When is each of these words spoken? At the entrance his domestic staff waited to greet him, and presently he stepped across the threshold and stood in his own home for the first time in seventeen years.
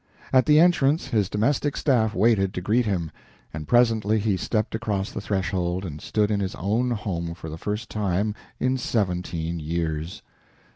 At 0.33 0.47
the 0.47 0.59
entrance 0.59 1.09
his 1.09 1.29
domestic 1.29 1.77
staff 1.77 2.15
waited 2.15 2.55
to 2.55 2.61
greet 2.61 2.87
him, 2.87 3.11
and 3.53 3.67
presently 3.67 4.17
he 4.17 4.35
stepped 4.35 4.73
across 4.73 5.11
the 5.11 5.21
threshold 5.21 5.85
and 5.85 6.01
stood 6.01 6.31
in 6.31 6.39
his 6.39 6.55
own 6.55 6.89
home 6.89 7.35
for 7.35 7.49
the 7.51 7.57
first 7.59 7.87
time 7.87 8.33
in 8.59 8.79
seventeen 8.79 9.59
years. 9.59 10.23